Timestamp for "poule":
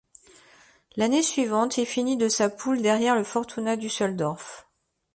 2.49-2.81